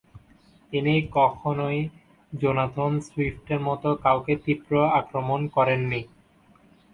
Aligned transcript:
তিনি 0.73 0.93
কখনই 1.17 1.79
জোনাথন 2.33 2.93
সুইফটের 3.07 3.59
মতো 3.67 3.89
কাউকে 4.05 4.33
তীব্র 4.45 4.71
আক্রমণ 4.99 5.41
করেননি। 5.55 6.01